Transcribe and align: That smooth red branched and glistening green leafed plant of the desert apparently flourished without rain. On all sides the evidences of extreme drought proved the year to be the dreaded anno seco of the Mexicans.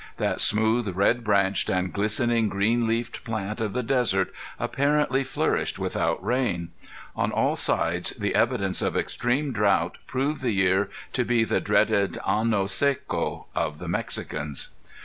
That 0.17 0.41
smooth 0.41 0.95
red 0.97 1.23
branched 1.23 1.69
and 1.69 1.93
glistening 1.93 2.49
green 2.49 2.87
leafed 2.87 3.23
plant 3.23 3.61
of 3.61 3.73
the 3.73 3.83
desert 3.83 4.33
apparently 4.57 5.23
flourished 5.23 5.77
without 5.77 6.25
rain. 6.25 6.71
On 7.15 7.31
all 7.31 7.55
sides 7.55 8.09
the 8.09 8.33
evidences 8.33 8.81
of 8.81 8.97
extreme 8.97 9.51
drought 9.51 9.99
proved 10.07 10.41
the 10.41 10.53
year 10.53 10.89
to 11.13 11.23
be 11.23 11.43
the 11.43 11.61
dreaded 11.61 12.17
anno 12.27 12.65
seco 12.65 13.45
of 13.53 13.77
the 13.77 13.87
Mexicans. 13.87 14.69